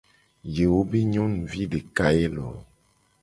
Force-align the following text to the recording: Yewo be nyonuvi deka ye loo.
Yewo 0.55 0.79
be 0.89 0.99
nyonuvi 1.11 1.61
deka 1.71 2.07
ye 2.17 2.27
loo. 2.35 2.59